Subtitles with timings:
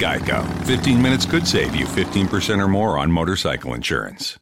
[0.00, 0.42] Geico.
[0.64, 4.38] 15 minutes could save you 15% or more on motorcycle insurance.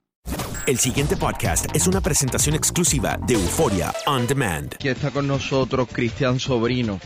[0.68, 4.74] El siguiente podcast es una presentación exclusiva de Euforia On Demand.
[4.74, 7.00] Aquí está con nosotros Cristian Sobrino,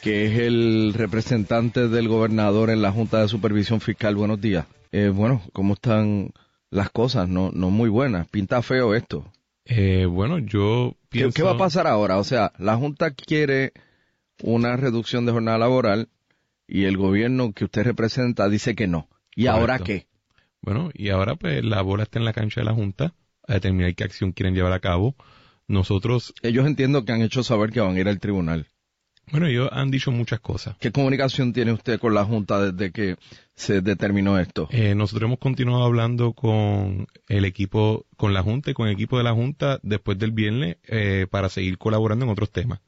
[0.00, 4.16] que es el representante del gobernador en la Junta de Supervisión Fiscal.
[4.16, 4.64] Buenos días.
[4.90, 6.30] Eh, bueno, ¿cómo están
[6.70, 7.28] las cosas?
[7.28, 8.28] No, no muy buenas.
[8.28, 9.30] Pinta feo esto.
[9.66, 11.34] Eh, bueno, yo ¿Qué, pienso...
[11.34, 12.16] ¿Qué va a pasar ahora?
[12.16, 13.74] O sea, la Junta quiere
[14.42, 16.08] una reducción de jornada laboral
[16.68, 19.08] y el gobierno que usted representa dice que no.
[19.34, 19.60] ¿Y Correcto.
[19.60, 20.06] ahora qué?
[20.60, 23.14] Bueno, y ahora pues la bola está en la cancha de la Junta
[23.46, 25.16] a determinar qué acción quieren llevar a cabo.
[25.66, 28.66] Nosotros, Ellos entiendo que han hecho saber que van a ir al tribunal.
[29.30, 30.76] bueno, ellos han dicho muchas cosas.
[30.80, 33.16] ¿Qué comunicación tiene usted con la Junta desde que
[33.54, 34.68] se determinó esto?
[34.70, 39.18] Eh, nosotros hemos continuado hablando con el equipo, con la Junta y con el equipo
[39.18, 42.80] de la Junta después del viernes eh, para seguir colaborando en otros temas.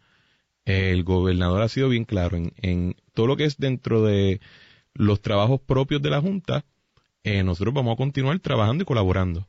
[0.70, 4.40] El gobernador ha sido bien claro en, en todo lo que es dentro de
[4.94, 6.64] los trabajos propios de la Junta.
[7.24, 9.48] eh, nosotros vamos a continuar trabajando y colaborando.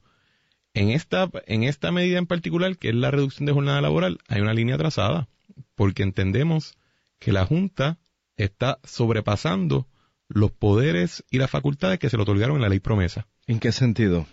[0.74, 4.42] En esta, en esta medida en particular, que es la reducción de jornada laboral, hay
[4.42, 5.28] una línea trazada,
[5.76, 6.76] porque entendemos
[7.20, 8.00] que la Junta
[8.36, 9.88] está sobrepasando
[10.28, 13.28] los poderes y las facultades que se le otorgaron en la ley promesa.
[13.48, 14.26] ¿En qué sentido?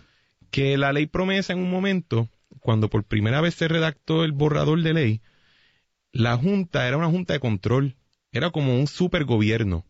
[0.49, 2.29] Que la ley promesa en un momento,
[2.61, 5.21] cuando por primera vez se redactó el borrador de ley,
[6.11, 7.95] la Junta era una Junta de control,
[8.31, 9.85] era como un supergobierno.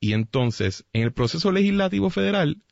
[0.00, 2.62] Y entonces, en el proceso legislativo federal,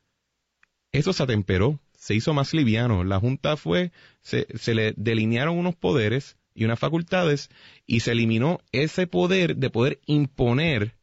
[0.92, 3.04] eso se atemperó, se hizo más liviano.
[3.04, 3.92] La Junta fue,
[4.22, 7.50] se, le delinearon unos poderes y unas facultades
[7.86, 10.96] y se eliminó ese poder de poder imponer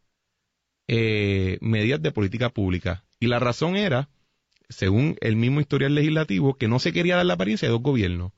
[0.88, 3.06] eh, medidas de política pública.
[3.20, 4.10] Y la razón era,
[4.70, 8.34] según el mismo historial legislativo, que no se quería dar la apariencia de dos gobiernos.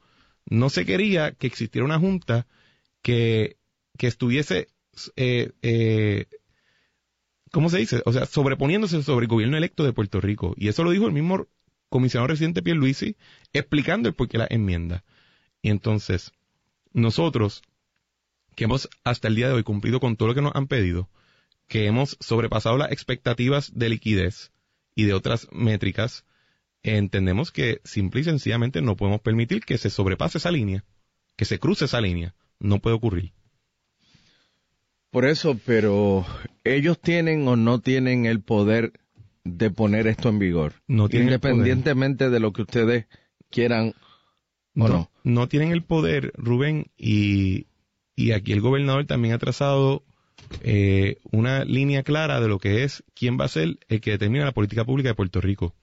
[0.45, 2.47] No se quería que existiera una junta
[3.01, 3.57] que,
[3.97, 4.69] que estuviese,
[5.15, 6.25] eh, eh,
[7.51, 8.01] ¿cómo se dice?
[8.05, 10.53] O sea, sobreponiéndose sobre el gobierno electo de Puerto Rico.
[10.57, 11.47] Y eso lo dijo el mismo
[11.89, 13.17] comisionado residente Pierluisi,
[13.53, 15.03] explicando el porqué la enmienda.
[15.61, 16.31] Y entonces,
[16.93, 17.61] nosotros,
[18.55, 21.09] que hemos hasta el día de hoy cumplido con todo lo que nos han pedido,
[21.67, 24.51] que hemos sobrepasado las expectativas de liquidez
[24.95, 26.25] y de otras métricas,
[26.83, 30.83] entendemos que simple y sencillamente no podemos permitir que se sobrepase esa línea,
[31.35, 32.35] que se cruce esa línea.
[32.59, 33.31] No puede ocurrir.
[35.11, 36.25] Por eso, pero
[36.63, 38.93] ellos tienen o no tienen el poder
[39.43, 40.73] de poner esto en vigor.
[40.87, 43.07] No Independientemente de lo que ustedes
[43.49, 43.93] quieran
[44.75, 45.11] o no.
[45.23, 47.67] no tienen el poder, Rubén, y,
[48.15, 50.03] y aquí el gobernador también ha trazado
[50.61, 54.45] eh, una línea clara de lo que es quién va a ser el que determina
[54.45, 55.75] la política pública de Puerto Rico.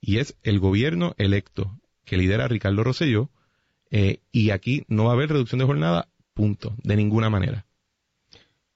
[0.00, 3.30] y es el gobierno electo que lidera Ricardo Rosselló
[3.92, 7.66] eh, y aquí no va a haber reducción de jornada, punto, de ninguna manera.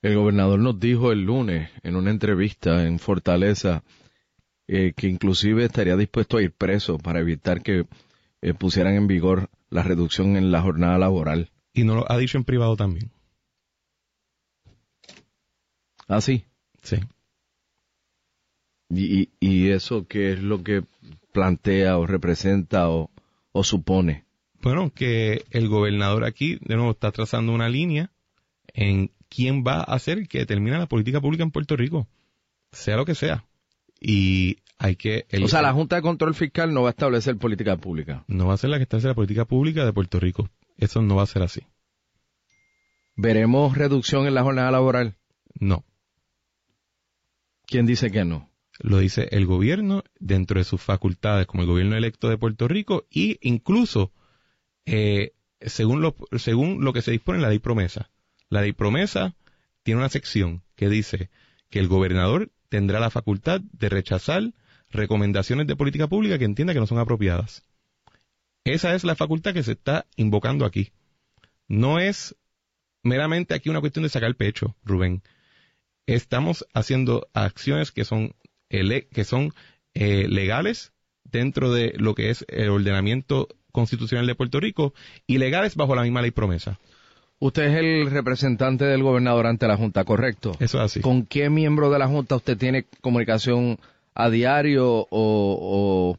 [0.03, 3.83] El gobernador nos dijo el lunes en una entrevista en Fortaleza
[4.69, 7.87] eh, que inclusive estaría dispuesto a ir preso para evitar que
[8.43, 11.51] eh, pusieran en vigor la reducción en la jornada laboral.
[11.73, 13.11] Y no lo ha dicho en privado también.
[16.09, 16.45] ¿Ah, sí?
[16.83, 16.99] Sí.
[18.91, 20.85] ¿Y, y eso qué es lo que
[21.33, 23.11] plantea o representa o,
[23.53, 24.26] o supone?
[24.63, 28.11] Bueno, que el gobernador aquí, de nuevo, está trazando una línea
[28.75, 32.09] en quién va a ser el que determina la política pública en Puerto Rico,
[32.73, 33.45] sea lo que sea.
[34.01, 35.27] Y hay que...
[35.43, 38.25] o sea, la Junta de Control Fiscal no va a establecer política pública.
[38.29, 40.51] No va a ser la que establece la política pública de Puerto Rico.
[40.77, 41.63] Eso no va a ser así.
[43.15, 45.17] ¿Veremos reducción en la jornada laboral?
[45.59, 45.85] No.
[47.67, 48.51] ¿Quién dice que no?
[48.79, 53.07] Lo dice el gobierno dentro de sus facultades como el gobierno electo de Puerto Rico
[53.11, 54.13] y incluso
[54.87, 58.11] eh, según, lo, según lo que se dispone en la ley promesa.
[58.49, 59.35] La ley promesa
[59.83, 61.31] tiene una sección que dice
[61.71, 64.53] que el gobernador tendrá la facultad de rechazar
[64.91, 67.65] recomendaciones de política pública que entienda que no son apropiadas.
[68.65, 70.93] Esa es la facultad que se está invocando aquí.
[71.69, 72.37] No es
[73.03, 75.23] meramente aquí una cuestión de sacar el pecho, Rubén.
[76.07, 78.35] Estamos haciendo acciones que son,
[78.69, 79.53] que son
[79.95, 80.93] eh, legales
[81.25, 84.95] dentro de lo que es el ordenamiento constitucional de Puerto Rico
[85.27, 86.79] y legales bajo la misma ley promesa.
[87.39, 90.53] Usted es el representante del gobernador ante la Junta, ¿correcto?
[90.61, 91.01] Eso es así.
[91.03, 93.79] ¿Con qué miembro de la Junta usted tiene comunicación
[94.15, 96.17] a diario o,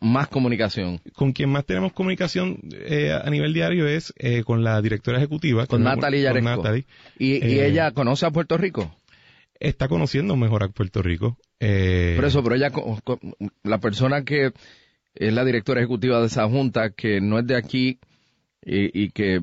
[0.00, 1.00] más comunicación?
[1.14, 5.66] Con quien más tenemos comunicación eh, a nivel diario es eh, con la directora ejecutiva.
[5.66, 6.74] Con Natalie Yaresco.
[6.76, 6.82] ¿Y,
[7.18, 8.92] ¿Y, Eh, ella conoce a Puerto Rico?
[9.60, 11.38] Está conociendo mejor a Puerto Rico.
[11.60, 12.72] Eh, Por eso, pero ella,
[13.62, 14.52] la persona que
[15.18, 17.98] es la directora ejecutiva de esa junta, que no es de aquí
[18.64, 19.40] y, y que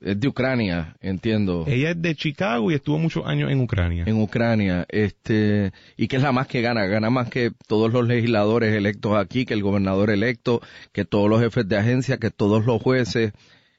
[0.00, 1.64] es de Ucrania, entiendo.
[1.66, 4.04] Ella es de Chicago y estuvo muchos años en Ucrania.
[4.06, 8.06] En Ucrania, este, y que es la más que gana, gana más que todos los
[8.06, 10.60] legisladores electos aquí, que el gobernador electo,
[10.92, 13.32] que todos los jefes de agencia, que todos los jueces,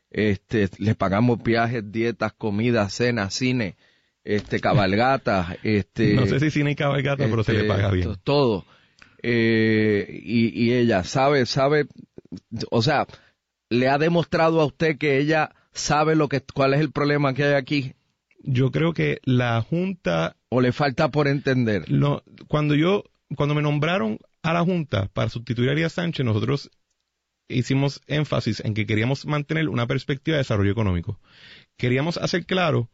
[0.09, 3.75] este, les pagamos viajes, dietas, comidas, cenas, cine,
[4.23, 6.13] este, cabalgatas, este.
[6.13, 8.07] no sé si cine y cabalgata, pero se le este, paga bien.
[8.07, 8.65] to- Todo.
[9.21, 11.87] Eh, y, y ella sabe, sabe,
[12.69, 13.07] o sea,
[13.69, 17.43] le ha demostrado a usted que ella sabe lo que, cuál es el problema que
[17.43, 17.93] hay aquí.
[18.43, 20.35] Yo creo que la Junta...
[20.49, 21.91] O le falta por entender.
[21.91, 23.03] No, cuando yo,
[23.35, 26.71] cuando me nombraron a la Junta para sustituir a Arias Sánchez, nosotros
[27.49, 31.19] hicimos énfasis en que queríamos mantener una perspectiva de desarrollo económico.
[31.77, 32.89] Queríamos hacer claro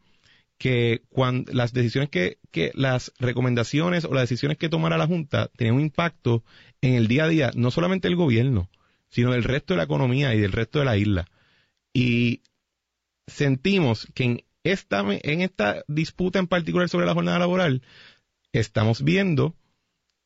[0.58, 5.50] que cuando las decisiones que, que las recomendaciones o las decisiones que tomara la Junta
[5.56, 6.44] tenían un impacto
[6.80, 8.70] en el día a día, no solamente del gobierno,
[9.08, 11.26] sino del resto de la economía y del resto de la isla.
[11.92, 12.42] Y
[13.26, 17.82] sentimos que en esta, en esta disputa en particular sobre la jornada laboral,
[18.52, 19.54] estamos viendo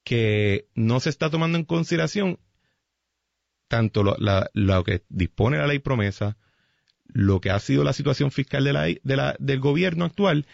[0.05, 2.39] que no se está tomando en consideración
[3.69, 6.37] tanto lo, la- lo que dispone la ley promesa,
[7.09, 10.47] lo que ha sido la situación fiscal de la, de la- del gobierno actual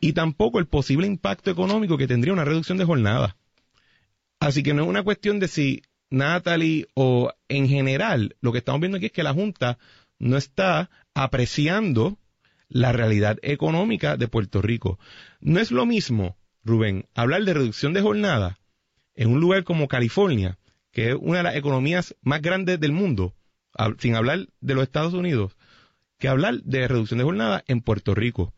[0.00, 3.36] y tampoco el posible impacto económico que tendría una reducción de jornada.
[4.38, 8.80] Así que no es una cuestión de si Natalie o en general, lo que estamos
[8.80, 9.78] viendo aquí es que la Junta
[10.18, 12.18] no está apreciando
[12.68, 14.98] la realidad económica de Puerto Rico.
[15.40, 18.58] No es lo mismo, Rubén, hablar de reducción de jornada
[19.14, 20.58] en un lugar como California,
[20.92, 23.34] que es una de las economías más grandes del mundo,
[23.98, 25.56] sin hablar de los Estados Unidos,
[26.20, 28.54] que hablar de reducción de jornada en Puerto Rico.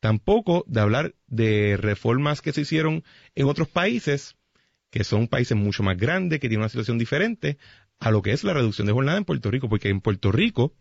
[0.00, 4.36] Tampoco de hablar de reformas que se hicieron en otros países,
[4.90, 7.58] que son países mucho más grandes, que tienen una situación diferente
[8.00, 10.74] a lo que es la reducción de jornada en Puerto Rico, porque en Puerto Rico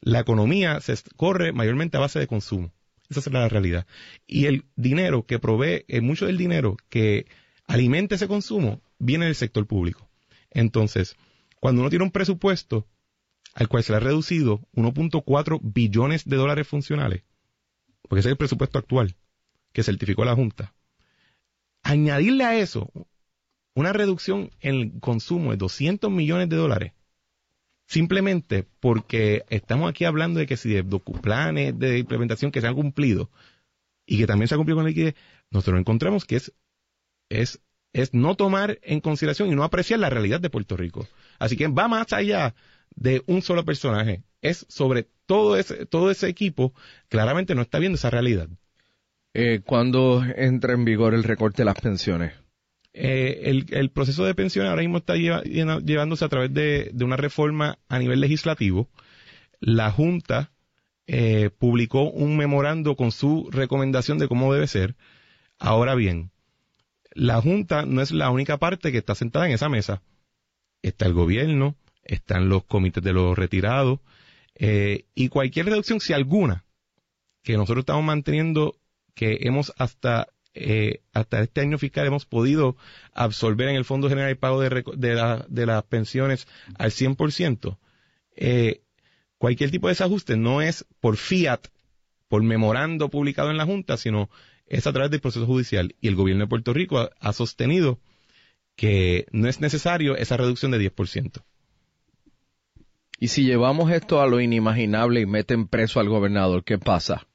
[0.00, 2.72] la economía se corre mayormente a base de consumo.
[3.08, 3.86] Esa es la realidad.
[4.26, 7.26] Y el dinero que provee, eh, mucho del dinero que
[7.66, 10.08] alimenta ese consumo, viene del sector público.
[10.50, 11.16] Entonces,
[11.60, 12.86] cuando uno tiene un presupuesto
[13.54, 17.24] al cual se le ha reducido 1.4 billones de dólares funcionales,
[18.02, 19.16] porque ese es el presupuesto actual
[19.72, 20.74] que certificó la Junta,
[21.82, 22.90] añadirle a eso
[23.74, 26.92] una reducción en el consumo de 200 millones de dólares,
[27.86, 32.74] simplemente porque estamos aquí hablando de que si de docuplanes de implementación que se han
[32.74, 33.30] cumplido
[34.06, 35.14] y que también se ha cumplido con la liquidez,
[35.50, 36.52] nosotros encontramos que es,
[37.28, 37.60] es,
[37.92, 41.08] es no tomar en consideración y no apreciar la realidad de Puerto Rico.
[41.38, 42.54] Así que va más allá
[42.94, 46.74] de un solo personaje, es sobre todo ese, todo ese equipo,
[47.08, 48.48] claramente no está viendo esa realidad.
[49.34, 52.32] Eh, ¿Cuándo entra en vigor el recorte de las pensiones?
[52.92, 57.16] eh, el, el, proceso de pensión ahora mismo está llevándose a través de, de, una
[57.16, 58.88] reforma a nivel legislativo.
[59.60, 60.50] La Junta
[61.06, 64.96] eh, publicó un memorando con su recomendación de cómo debe ser.
[65.58, 66.30] Ahora bien,
[67.12, 70.02] la Junta no es la única parte que está sentada en esa mesa.
[70.82, 71.76] Está el gobierno,
[72.14, 74.00] están los comités de los retirados,
[74.54, 76.64] eh, y cualquier reducción, si alguna,
[77.42, 78.76] que nosotros estamos manteniendo,
[79.14, 82.76] que hemos hasta eh, hasta este año fiscal hemos podido
[83.12, 87.78] absorber en el Fondo General el pago de, de, las pensiones al 100%,
[88.36, 88.82] eh,
[89.38, 91.68] cualquier tipo de desajuste no es por fiat,
[92.28, 94.28] por memorando publicado en la Junta, sino
[94.66, 95.94] es a través del proceso judicial.
[96.00, 98.00] Y el gobierno de Puerto Rico ha, sostenido
[98.76, 101.42] que no es necesario esa reducción de 10%.
[103.20, 107.28] Y si llevamos esto a lo inimaginable y meten preso al gobernador, ¿qué pasa?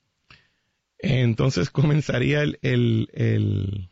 [0.97, 3.89] Entonces comenzaría el, el,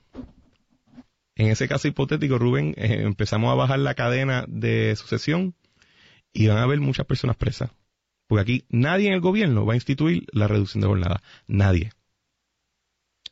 [1.36, 5.54] en ese caso hipotético, Rubén, eh, empezamos a bajar la cadena de sucesión
[6.34, 7.70] y van a haber muchas personas presas.
[8.26, 11.22] Porque aquí nadie en el gobierno va a instituir la reducción de jornada.
[11.46, 11.92] Nadie.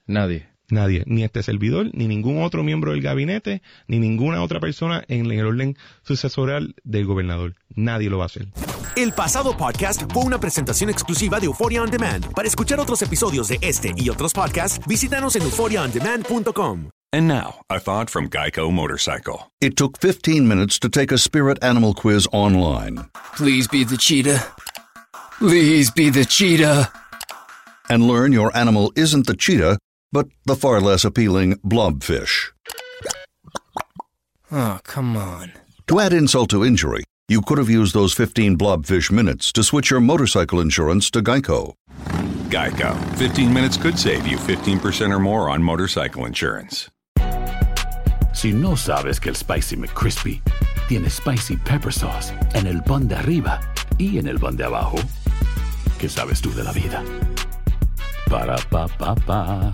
[0.06, 0.51] Nadie.
[0.72, 5.30] Nadie, ni este servidor, ni ningún otro miembro del gabinete, ni ninguna otra persona en
[5.30, 7.56] el orden sucesorial del gobernador.
[7.76, 8.48] Nadie lo va a hacer.
[8.96, 12.26] El pasado podcast fue una presentación exclusiva de Euphoria On Demand.
[12.34, 16.90] Para escuchar otros episodios de este y otros podcasts, visítanos en euphoriaondemand.com.
[17.14, 19.52] And now, a thought from Geico Motorcycle.
[19.60, 23.10] It took 15 minutes to take a spirit animal quiz online.
[23.36, 24.42] Please be the cheetah.
[25.38, 26.90] Please be the cheetah.
[27.90, 29.78] And learn your animal isn't the cheetah
[30.12, 32.52] but the far less appealing blobfish.
[34.52, 35.54] Oh, come on.
[35.88, 39.90] To add insult to injury, you could have used those 15 blobfish minutes to switch
[39.90, 41.74] your motorcycle insurance to Geico.
[42.50, 42.96] Geico.
[43.18, 46.90] 15 minutes could save you 15% or more on motorcycle insurance.
[48.34, 50.42] Si no sabes que el Spicy McCrispy
[50.88, 53.60] tiene Spicy Pepper Sauce en el pan de arriba
[53.98, 54.98] y en el pan de abajo,
[56.00, 57.04] ¿qué sabes tú de la vida?
[58.30, 59.74] Para, pa, pa, pa.